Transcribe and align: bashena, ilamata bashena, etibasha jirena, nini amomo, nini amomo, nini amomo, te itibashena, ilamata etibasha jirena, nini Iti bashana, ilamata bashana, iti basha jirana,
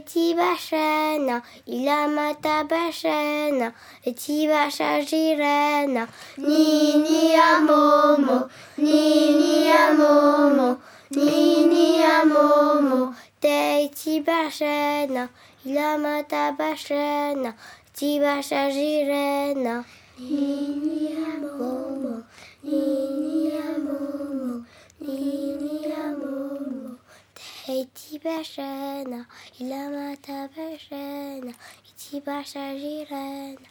bashena, 0.00 1.42
ilamata 1.66 2.64
bashena, 2.70 3.72
etibasha 4.04 4.90
jirena, 5.08 6.08
nini 6.38 7.34
amomo, 7.34 8.48
nini 8.78 9.68
amomo, 9.68 10.78
nini 11.10 12.02
amomo, 12.02 13.14
te 13.40 13.84
itibashena, 13.86 15.28
ilamata 15.66 16.52
etibasha 17.92 18.70
jirena, 18.74 19.84
nini 20.18 20.81
Iti 27.80 28.18
bashana, 28.24 29.20
ilamata 29.60 30.38
bashana, 30.54 31.52
iti 31.88 32.20
basha 32.26 32.64
jirana, 32.80 33.68